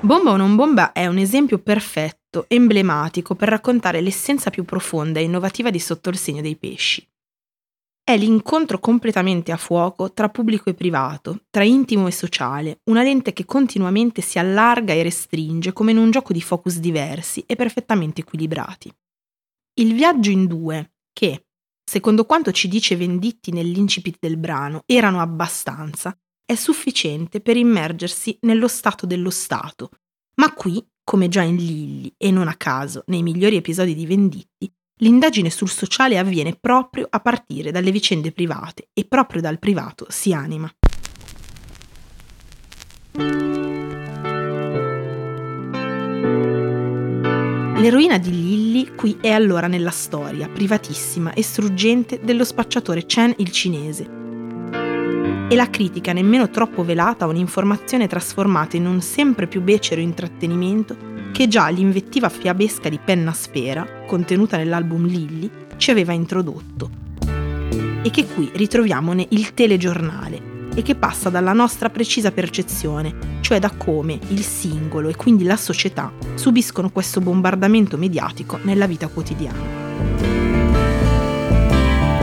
Bomba 0.00 0.30
o 0.32 0.36
non 0.36 0.56
bomba 0.56 0.92
è 0.92 1.06
un 1.06 1.18
esempio 1.18 1.58
perfetto, 1.58 2.44
emblematico 2.48 3.36
per 3.36 3.48
raccontare 3.48 4.00
l'essenza 4.00 4.50
più 4.50 4.64
profonda 4.64 5.20
e 5.20 5.22
innovativa 5.22 5.70
di 5.70 5.78
Sotto 5.78 6.10
il 6.10 6.16
segno 6.16 6.42
dei 6.42 6.56
pesci. 6.56 7.06
È 8.08 8.16
l'incontro 8.16 8.78
completamente 8.78 9.50
a 9.50 9.56
fuoco 9.56 10.12
tra 10.12 10.28
pubblico 10.28 10.70
e 10.70 10.74
privato, 10.74 11.40
tra 11.50 11.64
intimo 11.64 12.06
e 12.06 12.12
sociale, 12.12 12.78
una 12.84 13.02
lente 13.02 13.32
che 13.32 13.44
continuamente 13.44 14.22
si 14.22 14.38
allarga 14.38 14.92
e 14.92 15.02
restringe 15.02 15.72
come 15.72 15.90
in 15.90 15.96
un 15.96 16.12
gioco 16.12 16.32
di 16.32 16.40
focus 16.40 16.78
diversi 16.78 17.42
e 17.44 17.56
perfettamente 17.56 18.20
equilibrati. 18.20 18.94
Il 19.80 19.94
viaggio 19.94 20.30
in 20.30 20.46
due, 20.46 20.92
che, 21.12 21.46
secondo 21.82 22.26
quanto 22.26 22.52
ci 22.52 22.68
dice 22.68 22.94
Venditti 22.94 23.50
nell'incipit 23.50 24.18
del 24.20 24.36
brano, 24.36 24.82
erano 24.86 25.20
abbastanza, 25.20 26.16
è 26.44 26.54
sufficiente 26.54 27.40
per 27.40 27.56
immergersi 27.56 28.38
nello 28.42 28.68
stato 28.68 29.04
dello 29.04 29.30
Stato. 29.30 29.90
Ma 30.36 30.52
qui, 30.52 30.80
come 31.02 31.26
già 31.26 31.42
in 31.42 31.56
Lilli 31.56 32.14
e 32.16 32.30
non 32.30 32.46
a 32.46 32.54
caso 32.54 33.02
nei 33.08 33.24
migliori 33.24 33.56
episodi 33.56 33.96
di 33.96 34.06
Venditti, 34.06 34.72
l'indagine 34.98 35.50
sul 35.50 35.68
sociale 35.68 36.16
avviene 36.16 36.56
proprio 36.58 37.06
a 37.10 37.20
partire 37.20 37.70
dalle 37.70 37.90
vicende 37.90 38.32
private 38.32 38.88
e 38.94 39.04
proprio 39.04 39.40
dal 39.42 39.58
privato 39.58 40.06
si 40.08 40.32
anima. 40.32 40.70
L'eroina 47.78 48.16
di 48.16 48.30
Lilly 48.30 48.94
qui 48.94 49.18
è 49.20 49.30
allora 49.30 49.66
nella 49.66 49.90
storia, 49.90 50.48
privatissima 50.48 51.34
e 51.34 51.42
struggente, 51.42 52.20
dello 52.22 52.44
spacciatore 52.44 53.04
Chen 53.04 53.34
il 53.36 53.52
cinese. 53.52 54.10
E 55.48 55.54
la 55.54 55.68
critica 55.68 56.12
nemmeno 56.12 56.48
troppo 56.48 56.84
velata 56.84 57.26
a 57.26 57.28
un'informazione 57.28 58.06
trasformata 58.06 58.76
in 58.76 58.86
un 58.86 59.02
sempre 59.02 59.46
più 59.46 59.60
becero 59.60 60.00
intrattenimento 60.00 61.15
che 61.36 61.48
già 61.48 61.68
l'invettiva 61.68 62.30
fiabesca 62.30 62.88
di 62.88 62.98
penna 62.98 63.34
sfera, 63.34 63.86
contenuta 64.06 64.56
nell'album 64.56 65.04
Lilly, 65.04 65.50
ci 65.76 65.90
aveva 65.90 66.14
introdotto. 66.14 66.88
E 68.00 68.08
che 68.08 68.24
qui 68.24 68.50
ritroviamo 68.54 69.12
il 69.28 69.52
telegiornale, 69.52 70.70
e 70.74 70.80
che 70.80 70.94
passa 70.94 71.28
dalla 71.28 71.52
nostra 71.52 71.90
precisa 71.90 72.32
percezione, 72.32 73.40
cioè 73.42 73.58
da 73.58 73.70
come 73.76 74.18
il 74.28 74.40
singolo 74.40 75.10
e 75.10 75.16
quindi 75.16 75.44
la 75.44 75.58
società 75.58 76.10
subiscono 76.36 76.88
questo 76.88 77.20
bombardamento 77.20 77.98
mediatico 77.98 78.58
nella 78.62 78.86
vita 78.86 79.08
quotidiana. 79.08 79.60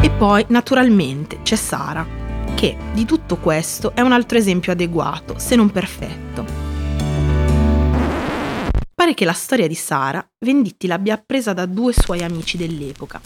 E 0.02 0.10
poi, 0.10 0.44
naturalmente, 0.48 1.38
c'è 1.44 1.56
Sara, 1.56 2.04
che 2.56 2.76
di 2.96 3.06
tutto 3.06 3.38
questo 3.38 3.92
è 3.94 4.02
un 4.02 4.12
altro 4.12 4.40
esempio 4.40 4.72
adeguato, 4.72 5.36
se 5.38 5.56
non 5.56 5.70
perfetto. 5.70 6.63
Pare 9.04 9.16
che 9.16 9.26
la 9.26 9.34
storia 9.34 9.68
di 9.68 9.76
Sara 9.76 10.26
Venditti 10.46 10.88
l'abbia 10.88 11.16
appresa 11.16 11.52
da 11.52 11.66
due 11.66 11.92
suoi 11.92 12.24
amici 12.24 12.56
dell'epoca, 12.56 13.20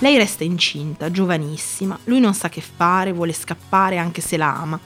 lei 0.00 0.16
resta 0.16 0.42
incinta, 0.42 1.08
giovanissima, 1.12 1.96
lui 2.06 2.18
non 2.18 2.34
sa 2.34 2.48
che 2.48 2.60
fare, 2.60 3.12
vuole 3.12 3.32
scappare 3.32 3.98
anche 3.98 4.20
se 4.20 4.36
la 4.36 4.56
ama. 4.56 4.80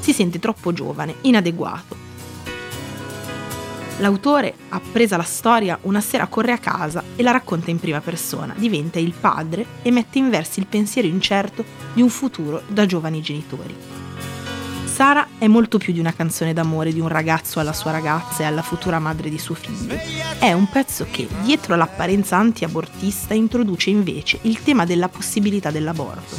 Si 0.00 0.14
sente 0.14 0.38
troppo 0.38 0.72
giovane, 0.72 1.16
inadeguato. 1.20 1.96
L'autore, 3.98 4.54
appresa 4.70 5.18
la 5.18 5.22
storia, 5.22 5.78
una 5.82 6.00
sera 6.00 6.28
corre 6.28 6.52
a 6.52 6.58
casa 6.58 7.04
e 7.14 7.22
la 7.22 7.32
racconta 7.32 7.70
in 7.70 7.78
prima 7.78 8.00
persona, 8.00 8.54
diventa 8.56 8.98
il 8.98 9.12
padre 9.12 9.66
e 9.82 9.90
mette 9.90 10.16
in 10.16 10.30
versi 10.30 10.60
il 10.60 10.66
pensiero 10.66 11.06
incerto 11.06 11.62
di 11.92 12.00
un 12.00 12.08
futuro 12.08 12.62
da 12.68 12.86
giovani 12.86 13.20
genitori. 13.20 14.05
Sara 14.96 15.26
è 15.36 15.46
molto 15.46 15.76
più 15.76 15.92
di 15.92 16.00
una 16.00 16.14
canzone 16.14 16.54
d'amore 16.54 16.90
di 16.90 17.00
un 17.00 17.08
ragazzo 17.08 17.60
alla 17.60 17.74
sua 17.74 17.90
ragazza 17.90 18.42
e 18.42 18.46
alla 18.46 18.62
futura 18.62 18.98
madre 18.98 19.28
di 19.28 19.38
suo 19.38 19.54
figlio. 19.54 19.94
È 20.38 20.50
un 20.54 20.70
pezzo 20.70 21.06
che, 21.10 21.28
dietro 21.42 21.76
l'apparenza 21.76 22.38
anti-abortista, 22.38 23.34
introduce 23.34 23.90
invece 23.90 24.38
il 24.44 24.62
tema 24.62 24.86
della 24.86 25.10
possibilità 25.10 25.70
dell'aborto. 25.70 26.34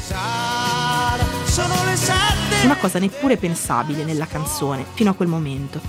Una 2.63 2.77
cosa 2.77 2.97
neppure 2.97 3.37
pensabile 3.37 4.03
nella 4.03 4.25
canzone 4.25 4.85
fino 4.95 5.11
a 5.11 5.13
quel 5.13 5.27
momento. 5.27 5.79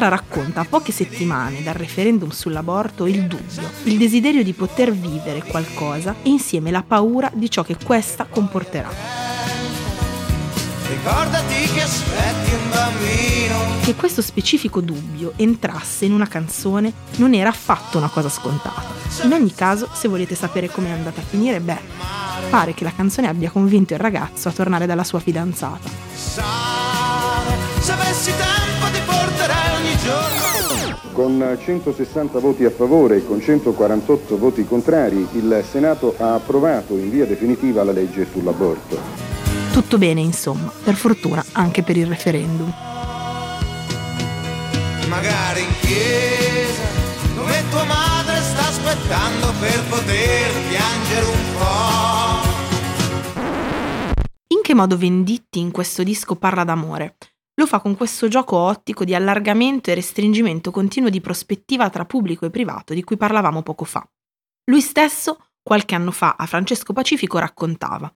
Sara 0.00 0.16
racconta 0.16 0.60
a 0.60 0.64
poche 0.64 0.92
settimane 0.92 1.62
dal 1.62 1.74
referendum 1.74 2.30
sull'aborto 2.30 3.06
il 3.06 3.26
dubbio, 3.26 3.70
il 3.82 3.98
desiderio 3.98 4.42
di 4.42 4.54
poter 4.54 4.92
vivere 4.92 5.42
qualcosa 5.42 6.14
e 6.22 6.30
insieme 6.30 6.70
la 6.70 6.82
paura 6.82 7.30
di 7.34 7.50
ciò 7.50 7.62
che 7.62 7.76
questa 7.76 8.24
comporterà. 8.24 8.88
Ricordati 10.88 11.54
che 11.74 11.82
aspetti 11.82 12.54
un 12.54 12.70
bambino. 12.70 13.56
Che 13.82 13.94
questo 13.94 14.22
specifico 14.22 14.80
dubbio 14.80 15.34
entrasse 15.36 16.06
in 16.06 16.14
una 16.14 16.28
canzone 16.28 16.90
non 17.16 17.34
era 17.34 17.50
affatto 17.50 17.98
una 17.98 18.08
cosa 18.08 18.30
scontata. 18.30 18.94
In 19.24 19.34
ogni 19.34 19.52
caso, 19.52 19.86
se 19.92 20.08
volete 20.08 20.34
sapere 20.34 20.70
come 20.70 20.88
è 20.88 20.92
andata 20.92 21.20
a 21.20 21.24
finire, 21.24 21.60
beh, 21.60 21.80
pare 22.48 22.72
che 22.72 22.84
la 22.84 22.92
canzone 22.96 23.28
abbia 23.28 23.50
convinto 23.50 23.92
il 23.92 24.00
ragazzo 24.00 24.48
a 24.48 24.52
tornare 24.52 24.86
dalla 24.86 25.04
sua 25.04 25.20
fidanzata. 25.20 25.90
Se 26.14 27.92
avessi 27.92 28.30
tempo 28.30 28.49
Con 31.12 31.58
160 31.60 32.38
voti 32.38 32.64
a 32.64 32.70
favore 32.70 33.16
e 33.16 33.26
con 33.26 33.40
148 33.40 34.38
voti 34.38 34.64
contrari, 34.64 35.28
il 35.32 35.64
Senato 35.68 36.14
ha 36.16 36.34
approvato 36.34 36.96
in 36.96 37.10
via 37.10 37.26
definitiva 37.26 37.84
la 37.84 37.92
legge 37.92 38.26
sull'aborto. 38.30 38.98
Tutto 39.72 39.98
bene, 39.98 40.20
insomma, 40.20 40.72
per 40.82 40.94
fortuna 40.94 41.44
anche 41.52 41.82
per 41.82 41.96
il 41.96 42.06
referendum. 42.06 42.72
Magari 45.08 45.60
in 45.60 45.74
chiesa, 45.80 46.82
dove 47.34 47.62
tua 47.70 47.84
madre 47.84 48.36
sta 48.40 48.68
aspettando 48.68 49.52
per 49.60 49.82
poter 49.88 50.52
piangere 50.68 51.26
un 51.26 51.44
po'. 51.58 52.48
In 54.48 54.60
che 54.62 54.74
modo 54.74 54.96
Venditti 54.96 55.58
in 55.58 55.70
questo 55.70 56.02
disco 56.02 56.36
parla 56.36 56.64
d'amore? 56.64 57.16
Lo 57.60 57.66
fa 57.66 57.80
con 57.80 57.94
questo 57.94 58.26
gioco 58.26 58.56
ottico 58.56 59.04
di 59.04 59.14
allargamento 59.14 59.90
e 59.90 59.94
restringimento 59.94 60.70
continuo 60.70 61.10
di 61.10 61.20
prospettiva 61.20 61.90
tra 61.90 62.06
pubblico 62.06 62.46
e 62.46 62.50
privato 62.50 62.94
di 62.94 63.04
cui 63.04 63.18
parlavamo 63.18 63.62
poco 63.62 63.84
fa. 63.84 64.02
Lui 64.70 64.80
stesso, 64.80 65.50
qualche 65.62 65.94
anno 65.94 66.10
fa, 66.10 66.36
a 66.38 66.46
Francesco 66.46 66.94
Pacifico 66.94 67.36
raccontava. 67.36 68.10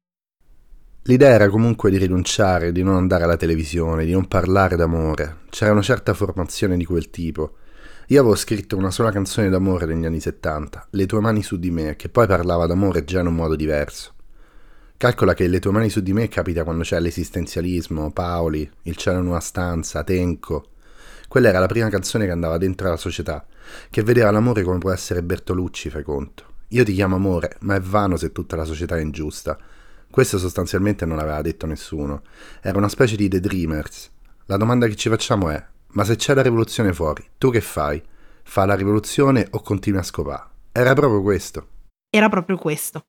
L'idea 1.02 1.28
era 1.28 1.50
comunque 1.50 1.90
di 1.90 1.98
rinunciare, 1.98 2.72
di 2.72 2.82
non 2.82 2.94
andare 2.94 3.24
alla 3.24 3.36
televisione, 3.36 4.06
di 4.06 4.12
non 4.12 4.28
parlare 4.28 4.76
d'amore. 4.76 5.40
C'era 5.50 5.72
una 5.72 5.82
certa 5.82 6.14
formazione 6.14 6.78
di 6.78 6.86
quel 6.86 7.10
tipo. 7.10 7.56
Io 8.06 8.20
avevo 8.20 8.36
scritto 8.36 8.78
una 8.78 8.90
sola 8.90 9.10
canzone 9.10 9.50
d'amore 9.50 9.84
negli 9.84 10.06
anni 10.06 10.20
70, 10.20 10.86
Le 10.92 11.04
tue 11.04 11.20
mani 11.20 11.42
su 11.42 11.58
di 11.58 11.70
me, 11.70 11.96
che 11.96 12.08
poi 12.08 12.26
parlava 12.26 12.64
d'amore 12.64 13.04
già 13.04 13.20
in 13.20 13.26
un 13.26 13.34
modo 13.34 13.56
diverso. 13.56 14.13
Calcola 14.96 15.34
che 15.34 15.48
Le 15.48 15.58
tue 15.58 15.72
mani 15.72 15.90
su 15.90 16.00
di 16.00 16.12
me 16.12 16.28
capita 16.28 16.64
quando 16.64 16.82
c'è 16.82 16.98
l'esistenzialismo, 17.00 18.10
Paoli, 18.12 18.68
Il 18.82 18.96
cielo 18.96 19.18
in 19.18 19.26
una 19.26 19.40
stanza, 19.40 20.02
Tenco. 20.04 20.68
Quella 21.28 21.48
era 21.48 21.58
la 21.58 21.66
prima 21.66 21.88
canzone 21.88 22.24
che 22.26 22.30
andava 22.30 22.58
dentro 22.58 22.88
la 22.88 22.96
società, 22.96 23.44
che 23.90 24.02
vedeva 24.02 24.30
l'amore 24.30 24.62
come 24.62 24.78
può 24.78 24.92
essere 24.92 25.22
Bertolucci, 25.22 25.90
fai 25.90 26.02
conto. 26.02 26.52
io 26.68 26.84
ti 26.84 26.94
chiamo 26.94 27.16
amore, 27.16 27.56
ma 27.60 27.74
è 27.74 27.80
vano 27.80 28.16
se 28.16 28.32
tutta 28.32 28.56
la 28.56 28.64
società 28.64 28.96
è 28.96 29.00
ingiusta. 29.00 29.58
Questo 30.10 30.38
sostanzialmente 30.38 31.04
non 31.04 31.18
aveva 31.18 31.42
detto 31.42 31.66
nessuno. 31.66 32.22
Era 32.62 32.78
una 32.78 32.88
specie 32.88 33.16
di 33.16 33.28
The 33.28 33.40
Dreamers. 33.40 34.10
La 34.46 34.56
domanda 34.56 34.86
che 34.86 34.94
ci 34.96 35.08
facciamo 35.08 35.50
è, 35.50 35.62
ma 35.88 36.04
se 36.04 36.16
c'è 36.16 36.34
la 36.34 36.42
rivoluzione 36.42 36.92
fuori, 36.92 37.24
tu 37.36 37.50
che 37.50 37.60
fai? 37.60 38.02
Fa 38.42 38.64
la 38.64 38.74
rivoluzione 38.74 39.46
o 39.50 39.60
continui 39.60 39.98
a 39.98 40.02
scopare? 40.02 40.44
Era 40.72 40.94
proprio 40.94 41.20
questo. 41.20 41.66
Era 42.10 42.28
proprio 42.28 42.56
questo. 42.56 43.06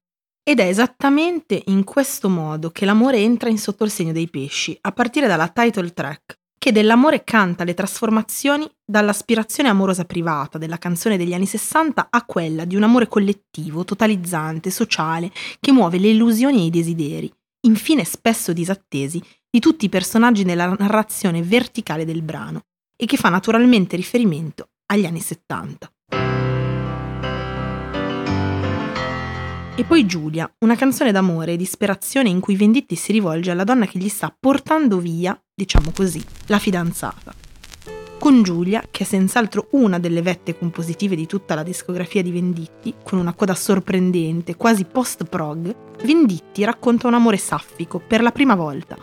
Ed 0.48 0.60
è 0.60 0.68
esattamente 0.68 1.60
in 1.66 1.84
questo 1.84 2.30
modo 2.30 2.70
che 2.70 2.86
l'amore 2.86 3.18
entra 3.18 3.50
in 3.50 3.58
sotto 3.58 3.84
il 3.84 3.90
segno 3.90 4.12
dei 4.12 4.30
pesci, 4.30 4.78
a 4.82 4.92
partire 4.92 5.26
dalla 5.26 5.48
title 5.48 5.92
track, 5.92 6.38
che 6.60 6.72
dell'amore 6.72 7.24
canta 7.24 7.64
le 7.64 7.74
trasformazioni 7.74 8.70
dall'aspirazione 8.86 9.70
amorosa 9.70 10.06
privata 10.06 10.60
della 10.60 10.78
canzone 10.78 11.18
degli 11.18 11.34
anni 11.34 11.48
60 11.48 12.10
a 12.12 12.26
quella 12.26 12.64
di 12.64 12.76
un 12.76 12.84
amore 12.84 13.08
collettivo, 13.08 13.86
totalizzante, 13.86 14.70
sociale, 14.70 15.32
che 15.60 15.72
muove 15.72 15.98
le 15.98 16.10
illusioni 16.10 16.62
e 16.62 16.66
i 16.66 16.70
desideri, 16.70 17.34
infine 17.62 18.04
spesso 18.04 18.54
disattesi, 18.54 19.20
di 19.50 19.60
tutti 19.60 19.86
i 19.86 19.90
personaggi 19.90 20.44
nella 20.44 20.76
narrazione 20.78 21.42
verticale 21.42 22.06
del 22.06 22.22
brano, 22.22 22.66
e 22.96 23.08
che 23.08 23.18
fa 23.18 23.30
naturalmente 23.30 23.96
riferimento 23.96 24.68
agli 24.92 25.08
anni 25.08 25.22
70. 25.22 25.92
E 29.78 29.84
poi 29.84 30.06
Giulia, 30.06 30.50
una 30.60 30.78
canzone 30.78 31.12
d'amore 31.12 31.52
e 31.52 31.58
disperazione 31.58 32.30
in 32.30 32.40
cui 32.40 32.56
Venditti 32.56 32.96
si 32.96 33.12
rivolge 33.12 33.52
alla 33.52 33.66
donna 33.66 33.86
che 33.86 34.00
gli 34.00 34.08
sta 34.08 34.34
portando 34.38 35.00
via, 35.00 35.38
diciamo 35.54 35.92
così, 35.94 36.24
la 36.46 36.60
fidanzata. 36.60 37.34
Con 38.18 38.42
Giulia, 38.42 38.82
che 38.90 39.04
è 39.04 39.06
senz'altro 39.06 39.68
una 39.72 40.00
delle 40.00 40.22
vette 40.22 40.58
compositive 40.58 41.18
di 41.18 41.26
tutta 41.26 41.56
la 41.56 41.64
discografia 41.64 42.24
di 42.24 42.32
Venditti, 42.32 42.94
con 43.04 43.20
una 43.20 43.34
coda 43.34 43.54
sorprendente, 43.54 44.56
quasi 44.56 44.86
post-prog, 44.86 45.76
Venditti 46.06 46.64
racconta 46.64 47.08
un 47.08 47.16
amore 47.16 47.36
saffico 47.36 48.00
per 48.00 48.22
la 48.22 48.32
prima 48.32 48.56
volta, 48.56 48.96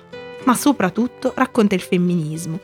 ma 0.45 0.55
soprattutto 0.55 1.35
racconta 1.37 1.75
il 1.75 1.83
femminismo. 1.83 2.59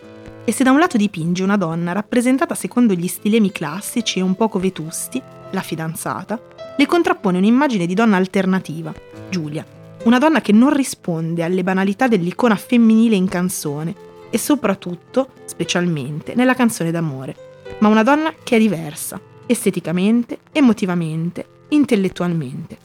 E 0.46 0.52
se 0.52 0.64
da 0.64 0.70
un 0.70 0.78
lato 0.78 0.96
dipinge 0.96 1.42
una 1.42 1.58
donna 1.58 1.92
rappresentata 1.92 2.54
secondo 2.54 2.94
gli 2.94 3.06
stilemi 3.06 3.52
classici 3.52 4.18
e 4.18 4.22
un 4.22 4.34
poco 4.34 4.58
vetusti, 4.58 5.20
la 5.50 5.60
fidanzata, 5.60 6.40
le 6.78 6.86
contrappone 6.86 7.38
un'immagine 7.38 7.86
di 7.86 7.94
donna 7.94 8.16
alternativa, 8.16 8.94
Giulia, 9.28 9.66
una 10.04 10.18
donna 10.18 10.40
che 10.40 10.52
non 10.52 10.72
risponde 10.72 11.42
alle 11.42 11.64
banalità 11.64 12.06
dell'icona 12.06 12.54
femminile 12.54 13.16
in 13.16 13.26
canzone 13.26 13.92
e 14.30 14.38
soprattutto, 14.38 15.30
specialmente, 15.44 16.36
nella 16.36 16.54
canzone 16.54 16.92
d'amore, 16.92 17.34
ma 17.80 17.88
una 17.88 18.04
donna 18.04 18.32
che 18.44 18.54
è 18.54 18.58
diversa, 18.60 19.20
esteticamente, 19.46 20.38
emotivamente, 20.52 21.46
intellettualmente. 21.70 22.78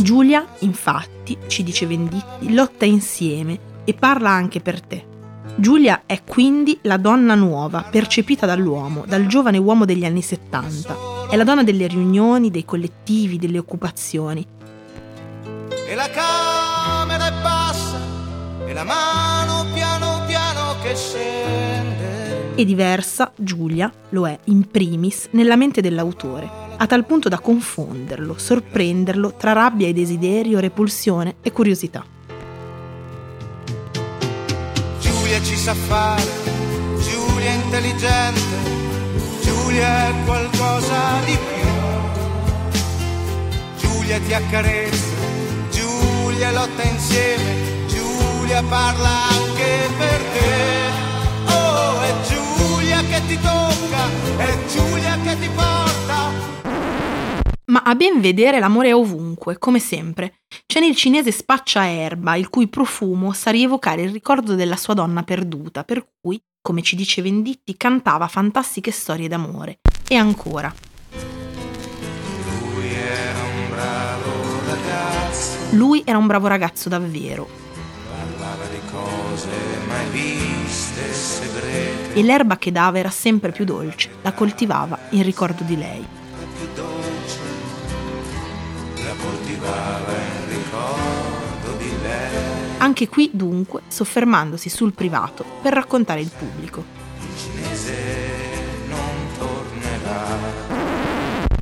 Giulia, 0.00 0.46
infatti, 0.60 1.36
ci 1.46 1.62
dice 1.62 1.86
Venditti, 1.86 2.54
lotta 2.54 2.86
insieme 2.86 3.84
e 3.84 3.92
parla 3.92 4.30
anche 4.30 4.60
per 4.60 4.80
te. 4.80 5.09
Giulia 5.60 6.04
è 6.06 6.22
quindi 6.24 6.78
la 6.84 6.96
donna 6.96 7.34
nuova, 7.34 7.82
percepita 7.82 8.46
dall'uomo, 8.46 9.04
dal 9.06 9.26
giovane 9.26 9.58
uomo 9.58 9.84
degli 9.84 10.06
anni 10.06 10.22
70 10.22 11.28
è 11.28 11.36
la 11.36 11.44
donna 11.44 11.62
delle 11.62 11.86
riunioni, 11.86 12.50
dei 12.50 12.64
collettivi, 12.64 13.36
delle 13.36 13.58
occupazioni. 13.58 14.46
E 15.86 15.94
la 15.94 16.08
camera 16.08 17.26
è 17.26 17.42
bassa 17.42 17.98
e 18.66 18.72
la 18.72 18.84
mano 18.84 19.66
piano 19.74 20.22
piano 20.26 20.76
che 20.82 20.96
scende. 20.96 22.54
E 22.54 22.64
diversa, 22.64 23.30
Giulia, 23.36 23.92
lo 24.08 24.26
è 24.26 24.38
in 24.44 24.66
primis 24.66 25.28
nella 25.32 25.56
mente 25.56 25.82
dell'autore, 25.82 26.48
a 26.78 26.86
tal 26.86 27.04
punto 27.04 27.28
da 27.28 27.38
confonderlo, 27.38 28.38
sorprenderlo 28.38 29.34
tra 29.36 29.52
rabbia 29.52 29.86
e 29.86 29.92
desiderio, 29.92 30.58
repulsione 30.58 31.34
e 31.42 31.52
curiosità. 31.52 32.02
Ci 35.42 35.56
sa 35.56 35.74
fare, 35.74 36.22
Giulia 37.00 37.50
è 37.50 37.54
intelligente 37.54 38.60
Giulia 39.70 40.08
è 40.08 40.12
qualcosa 40.24 41.20
di 41.24 41.38
più. 41.38 41.68
Giulia 43.78 44.18
ti 44.18 44.34
accarezza, 44.34 45.06
Giulia 45.70 46.50
lotta 46.50 46.82
insieme, 46.82 47.86
Giulia 47.86 48.62
parla 48.64 49.28
anche 49.28 49.88
per 49.96 50.20
te. 50.34 51.52
Oh, 51.52 52.00
è 52.00 52.12
Giulia 52.28 53.00
che 53.02 53.26
ti 53.28 53.38
tocca, 53.40 54.08
è 54.38 54.58
Giulia 54.74 55.16
che 55.22 55.38
ti 55.38 55.48
porta. 55.54 55.99
Ma 57.70 57.82
a 57.84 57.94
ben 57.94 58.20
vedere 58.20 58.58
l'amore 58.58 58.88
è 58.88 58.94
ovunque, 58.94 59.56
come 59.58 59.78
sempre. 59.78 60.40
C'è 60.66 60.80
nel 60.80 60.96
cinese 60.96 61.30
spaccia 61.30 61.86
erba, 61.86 62.34
il 62.34 62.48
cui 62.48 62.66
profumo 62.66 63.32
sa 63.32 63.52
rievocare 63.52 64.02
il 64.02 64.10
ricordo 64.10 64.56
della 64.56 64.74
sua 64.74 64.94
donna 64.94 65.22
perduta, 65.22 65.84
per 65.84 66.04
cui 66.20 66.42
come 66.60 66.82
ci 66.82 66.96
dice 66.96 67.22
Venditti, 67.22 67.76
cantava 67.76 68.26
fantastiche 68.26 68.90
storie 68.90 69.28
d'amore. 69.28 69.78
E 70.08 70.16
ancora. 70.16 70.74
Lui 72.58 72.88
era 72.92 73.38
un 73.38 73.68
bravo 73.70 74.32
ragazzo. 74.66 75.76
Lui 75.76 76.02
era 76.04 76.18
un 76.18 76.26
bravo 76.26 76.48
ragazzo 76.48 76.88
davvero. 76.88 77.48
Parlava 78.10 78.64
di 78.64 78.80
cose 78.90 79.48
mai 79.86 80.08
viste, 80.10 81.12
segrete. 81.12 82.14
E 82.14 82.22
l'erba 82.24 82.58
che 82.58 82.72
dava 82.72 82.98
era 82.98 83.10
sempre 83.10 83.52
più 83.52 83.64
dolce, 83.64 84.10
la 84.22 84.32
coltivava 84.32 84.98
in 85.10 85.22
ricordo 85.22 85.62
di 85.62 85.76
lei. 85.76 86.18
La 89.60 90.00
coltivava 90.00 90.12
in 90.12 90.48
ricordo 90.48 91.76
di 91.76 91.90
lei. 92.02 92.78
Anche 92.78 93.08
qui, 93.08 93.30
dunque, 93.32 93.82
soffermandosi 93.88 94.68
sul 94.68 94.94
privato 94.94 95.44
per 95.62 95.74
raccontare 95.74 96.20
il 96.20 96.30
pubblico. 96.36 96.84
Il 97.20 97.36
cinese 97.36 97.96
non 98.88 99.38
tornerà. 99.38 100.78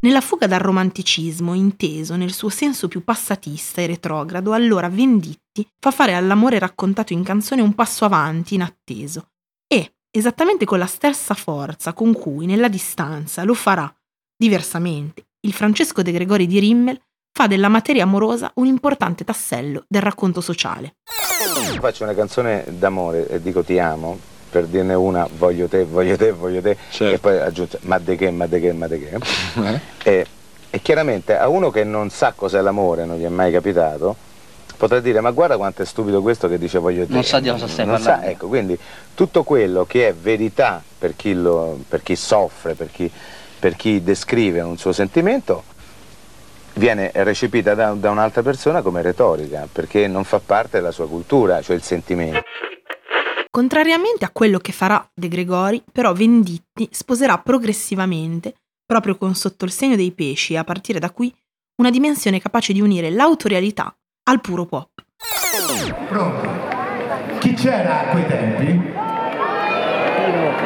Nella 0.01 0.21
fuga 0.21 0.47
dal 0.47 0.61
romanticismo, 0.61 1.55
inteso 1.55 2.15
nel 2.15 2.33
suo 2.33 2.51
senso 2.51 2.87
più 2.87 3.03
passatista 3.03 3.81
e 3.81 3.87
retrogrado, 3.87 4.53
allora 4.53 4.89
Venditti 4.89 5.69
fa 5.79 5.91
fare 5.91 6.15
all'amore 6.15 6.61
raccontato 6.61 7.13
in 7.13 7.25
canzone 7.25 7.63
un 7.63 7.75
passo 7.75 8.05
avanti 8.05 8.55
inatteso 8.55 9.31
e, 9.67 9.97
esattamente 10.09 10.65
con 10.65 10.79
la 10.79 10.87
stessa 10.87 11.35
forza 11.35 11.93
con 11.95 12.13
cui 12.13 12.47
nella 12.47 12.69
distanza 12.69 13.43
lo 13.43 13.55
farà, 13.55 13.93
diversamente, 14.37 15.27
il 15.41 15.53
Francesco 15.53 16.03
De 16.03 16.13
Gregori 16.13 16.47
di 16.47 16.61
Rimmel 16.61 17.01
fa 17.33 17.47
della 17.47 17.69
materia 17.69 18.03
amorosa 18.03 18.51
un 18.55 18.67
importante 18.67 19.25
tassello 19.25 19.85
del 19.87 20.03
racconto 20.03 20.41
sociale. 20.41 20.95
Faccio 21.79 22.03
una 22.03 22.15
canzone 22.15 22.65
d'amore 22.69 23.29
e 23.29 23.41
dico 23.41 23.63
ti 23.63 23.79
amo, 23.79 24.19
per 24.51 24.67
dirne 24.67 24.95
una 24.95 25.29
voglio 25.37 25.69
te, 25.69 25.85
voglio 25.85 26.17
te, 26.17 26.33
voglio 26.33 26.61
te, 26.61 26.77
certo. 26.91 27.15
e 27.15 27.19
poi 27.19 27.39
aggiungo 27.39 27.79
ma 27.83 27.99
de 27.99 28.17
che, 28.17 28.31
ma 28.31 28.47
de 28.47 28.61
che, 28.61 28.73
ma 28.73 28.87
de 28.89 28.99
che. 28.99 29.19
Eh? 29.63 29.81
E, 30.03 30.27
e 30.71 30.81
chiaramente 30.81 31.37
a 31.37 31.49
uno 31.49 31.71
che 31.71 31.85
non 31.85 32.11
sa 32.11 32.33
cos'è 32.35 32.61
l'amore, 32.61 33.05
non 33.05 33.19
gli 33.19 33.25
è 33.25 33.29
mai 33.29 33.53
capitato, 33.53 34.17
potrà 34.77 35.01
dire 35.01 35.21
ma 35.21 35.31
guarda 35.31 35.57
quanto 35.57 35.83
è 35.83 35.85
stupido 35.85 36.23
questo 36.23 36.49
che 36.49 36.59
dice 36.59 36.79
voglio 36.79 37.07
te. 37.07 37.13
Non 37.13 37.25
sa 37.25 37.41
di 37.41 37.51
cosa 37.51 37.69
stai 37.69 37.87
non 37.87 37.97
parlando. 37.97 38.25
Sa, 38.25 38.31
ecco, 38.31 38.49
quindi 38.49 38.79
tutto 39.15 39.43
quello 39.43 39.85
che 39.85 40.09
è 40.09 40.15
verità 40.15 40.83
per 40.99 41.15
chi, 41.15 41.35
lo, 41.35 41.79
per 41.89 42.03
chi 42.03 42.17
soffre, 42.17 42.75
per 42.75 42.91
chi, 42.91 43.11
per 43.59 43.77
chi 43.77 44.03
descrive 44.03 44.61
un 44.61 44.79
suo 44.79 44.93
sentimento, 44.93 45.65
viene 46.79 47.11
recepita 47.13 47.75
da, 47.75 47.93
da 47.93 48.11
un'altra 48.11 48.43
persona 48.43 48.81
come 48.81 49.03
retorica, 49.03 49.69
perché 49.71 50.07
non 50.07 50.25
fa 50.25 50.39
parte 50.39 50.79
della 50.79 50.93
sua 50.93 51.09
cultura, 51.09 51.61
cioè 51.61 51.77
il 51.77 51.83
sentimento. 51.83 52.41
Contrariamente 53.51 54.25
a 54.25 54.31
quello 54.31 54.59
che 54.59 54.73
farà 54.73 55.07
De 55.13 55.29
Gregori, 55.29 55.83
però 55.91 56.13
Venditti 56.13 56.89
sposerà 56.91 57.39
progressivamente, 57.39 58.55
proprio 58.87 59.17
con 59.17 59.35
sotto 59.35 59.65
il 59.65 59.73
segno 59.73 59.97
dei 59.97 60.13
pesci 60.13 60.55
e 60.55 60.59
a 60.59 60.65
partire 60.65 60.99
da 60.99 61.11
qui, 61.11 61.35
una 61.83 61.91
dimensione 61.91 62.41
capace 62.41 62.73
di 62.73 62.81
unire 62.81 63.11
l'autorialità 63.11 63.95
al 64.29 64.41
puro 64.41 64.65
pop. 64.65 64.91
Pronto? 66.09 66.49
Chi 67.39 67.55
c'era 67.55 68.01
a 68.01 68.11
quei 68.11 68.27
tempi? 68.27 68.67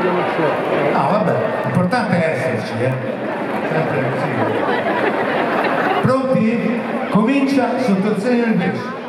Io 0.03 0.11
non 0.11 0.25
so. 0.37 0.43
No, 0.93 1.11
vabbè, 1.11 1.65
l'importante 1.65 2.15
è 2.17 2.29
esserci, 2.37 2.73
eh. 2.83 2.93
Sempre 3.71 4.11
così. 4.11 5.42
Pronti? 6.03 6.59
Comincia 7.11 7.79
sotto 7.81 8.11
il 8.11 8.21
segno 8.21 8.45
del 8.45 8.55
pesce. 8.55 9.01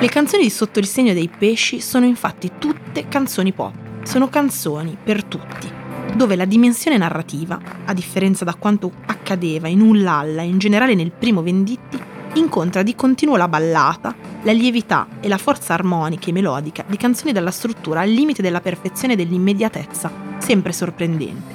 Le 0.00 0.08
canzoni 0.08 0.42
di 0.44 0.50
Sotto 0.50 0.78
il 0.78 0.86
segno 0.86 1.12
dei 1.12 1.28
pesci 1.28 1.80
sono 1.80 2.04
infatti 2.04 2.52
tutte 2.58 3.08
canzoni 3.08 3.52
pop, 3.52 3.72
sono 4.02 4.28
canzoni 4.28 4.96
per 5.02 5.24
tutti, 5.24 5.68
dove 6.14 6.36
la 6.36 6.44
dimensione 6.44 6.98
narrativa, 6.98 7.58
a 7.84 7.92
differenza 7.94 8.44
da 8.44 8.54
quanto 8.54 8.92
accadeva 9.06 9.66
in 9.66 9.80
un 9.80 10.02
Lalla 10.02 10.42
e 10.42 10.46
in 10.46 10.58
generale 10.58 10.94
nel 10.94 11.10
primo 11.10 11.42
Venditti, 11.42 11.98
incontra 12.38 12.82
di 12.82 12.94
continuo 12.94 13.36
la 13.36 13.48
ballata, 13.48 14.14
la 14.42 14.52
lievità 14.52 15.06
e 15.20 15.28
la 15.28 15.38
forza 15.38 15.74
armonica 15.74 16.28
e 16.28 16.32
melodica 16.32 16.84
di 16.86 16.96
canzoni 16.96 17.32
dalla 17.32 17.50
struttura 17.50 18.00
al 18.00 18.10
limite 18.10 18.42
della 18.42 18.60
perfezione 18.60 19.14
e 19.14 19.16
dell'immediatezza, 19.16 20.10
sempre 20.38 20.72
sorprendente. 20.72 21.54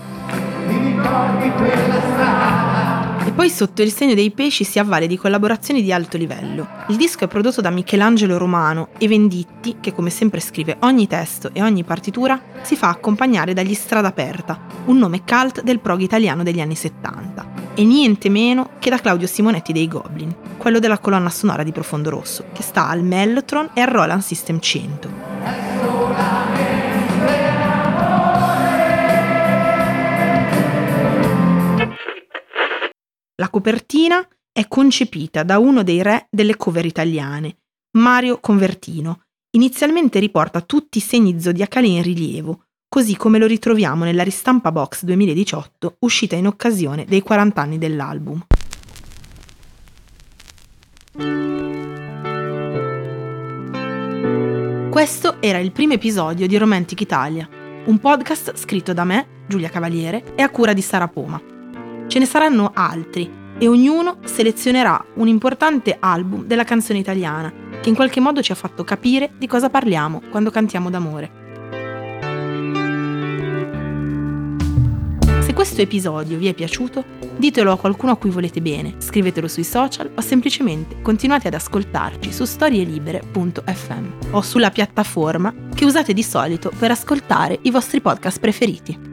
E 1.40 2.73
poi 3.36 3.50
sotto 3.50 3.82
il 3.82 3.92
segno 3.92 4.14
dei 4.14 4.30
pesci 4.30 4.64
si 4.64 4.78
avvale 4.78 5.08
di 5.08 5.18
collaborazioni 5.18 5.82
di 5.82 5.92
alto 5.92 6.18
livello. 6.18 6.68
Il 6.90 6.98
disco 6.98 7.24
è 7.24 7.28
prodotto 7.28 7.62
da 7.62 7.72
Michelangelo 7.72 8.38
Romano 8.38 8.90
e 9.00 9.08
Venditti, 9.08 9.78
che 9.80 9.92
come 9.92 10.12
sempre 10.12 10.40
scrive 10.40 10.78
ogni 10.82 11.08
testo 11.08 11.50
e 11.52 11.64
ogni 11.64 11.84
partitura, 11.84 12.40
si 12.62 12.76
fa 12.76 12.90
accompagnare 12.90 13.54
dagli 13.54 13.74
Strada 13.74 14.10
Aperta, 14.10 14.60
un 14.86 15.00
nome 15.00 15.24
cult 15.26 15.64
del 15.64 15.80
prog 15.80 16.02
italiano 16.02 16.44
degli 16.44 16.62
anni 16.62 16.76
70. 16.76 17.72
E 17.74 17.84
niente 17.84 18.30
meno 18.30 18.70
che 18.78 18.92
da 18.92 19.00
Claudio 19.00 19.26
Simonetti 19.26 19.74
dei 19.74 19.88
Goblin, 19.88 20.36
quello 20.58 20.78
della 20.78 21.00
colonna 21.00 21.30
sonora 21.30 21.64
di 21.64 21.72
Profondo 21.72 22.12
Rosso, 22.12 22.46
che 22.54 22.62
sta 22.62 22.88
al 22.88 23.04
Mellotron 23.04 23.72
e 23.74 23.82
al 23.82 23.88
Roland 23.88 24.22
System 24.22 24.60
100. 24.60 25.33
La 33.38 33.50
copertina 33.50 34.26
è 34.52 34.68
concepita 34.68 35.42
da 35.42 35.58
uno 35.58 35.82
dei 35.82 36.04
re 36.04 36.28
delle 36.30 36.56
cover 36.56 36.86
italiane, 36.86 37.58
Mario 37.98 38.40
Convertino. 38.40 39.24
Inizialmente 39.56 40.20
riporta 40.20 40.62
tutti 40.62 41.00
i 41.00 41.02
segni 41.02 41.42
zodiacali 41.42 41.96
in 41.96 42.04
rilievo, 42.04 42.66
così 42.88 43.18
come 43.18 43.40
lo 43.40 43.48
ritroviamo 43.48 44.04
nella 44.04 44.22
ristampa 44.22 44.72
box 44.72 45.04
2018 45.06 45.96
uscita 46.02 46.36
in 46.36 46.46
occasione 46.46 47.06
dei 47.06 47.22
40 47.22 47.60
anni 47.60 47.78
dell'album. 47.80 48.46
Questo 54.92 55.42
era 55.42 55.58
il 55.58 55.72
primo 55.72 55.94
episodio 55.94 56.46
di 56.46 56.56
Romantic 56.56 57.02
Italia, 57.02 57.50
un 57.86 57.98
podcast 57.98 58.56
scritto 58.58 58.94
da 58.94 59.04
me, 59.04 59.44
Giulia 59.48 59.70
Cavaliere, 59.70 60.36
e 60.36 60.44
a 60.44 60.52
cura 60.52 60.74
di 60.74 60.84
Sara 60.84 61.08
Poma. 61.08 61.53
Ce 62.08 62.20
ne 62.20 62.26
saranno 62.26 62.72
altri 62.74 63.42
e 63.58 63.68
ognuno 63.68 64.18
selezionerà 64.24 65.04
un 65.16 65.28
importante 65.28 65.98
album 66.00 66.46
della 66.46 66.64
canzone 66.64 67.00
italiana 67.00 67.52
che 67.82 67.90
in 67.90 67.96
qualche 67.96 68.20
modo 68.20 68.42
ci 68.42 68.52
ha 68.52 68.56
fatto 68.56 68.84
capire 68.84 69.32
di 69.38 69.48
cosa 69.48 69.70
parliamo 69.70 70.22
quando 70.30 70.52
cantiamo 70.52 70.90
d'amore. 70.90 71.42
Se 75.42 75.54
questo 75.54 75.82
episodio 75.82 76.38
vi 76.38 76.48
è 76.48 76.54
piaciuto, 76.54 77.04
ditelo 77.38 77.72
a 77.72 77.78
qualcuno 77.78 78.14
a 78.14 78.18
cui 78.18 78.30
volete 78.32 78.62
bene, 78.62 78.96
scrivetelo 78.98 79.48
sui 79.48 79.64
social 79.64 80.12
o 80.16 80.22
semplicemente 80.22 81.02
continuate 81.02 81.48
ad 81.48 81.54
ascoltarci 81.54 82.32
su 82.32 82.46
storielibere.fm 82.46 84.32
o 84.32 84.42
sulla 84.42 84.72
piattaforma 84.72 85.54
che 85.74 85.86
usate 85.86 86.14
di 86.14 86.24
solito 86.24 86.72
per 86.78 86.92
ascoltare 86.92 87.60
i 87.64 87.72
vostri 87.72 88.02
podcast 88.02 88.40
preferiti. 88.40 89.13